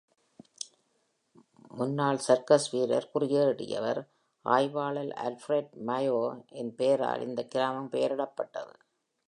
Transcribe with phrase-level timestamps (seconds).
[1.71, 4.01] முன்னாள் சர்க்கஸ் வீரர், குடியேறியவர்,
[4.45, 6.19] ஆய்வாளர் Alfred Mayo
[6.51, 8.73] இன் பெயரால் இந்த கிராமம் பெயரிடப்பட்டது.